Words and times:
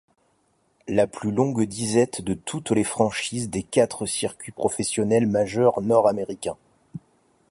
La 0.87 1.05
plus 1.05 1.29
longue 1.31 1.61
disette 1.61 2.23
de 2.23 2.33
toutes 2.33 2.71
les 2.71 2.83
franchises 2.83 3.51
des 3.51 3.61
quatre 3.61 4.07
circuits 4.07 4.51
professionnels 4.51 5.27
majeurs 5.27 5.79
nord-américains. 5.79 6.57